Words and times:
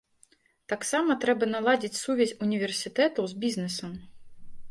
Таксама 0.71 1.15
трэба 1.25 1.49
наладзіць 1.55 1.99
сувязь 2.05 2.35
універсітэтаў 2.47 3.23
з 3.35 3.45
бізнесам. 3.47 3.93